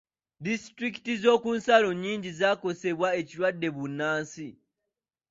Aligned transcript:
Disitulikiti 0.45 1.13
z'oku 1.21 1.49
nsalo 1.57 1.89
nnyingi 1.93 2.29
zaakosebwa 2.39 3.07
ekirwadde 3.19 3.67
bbunansi. 3.71 4.49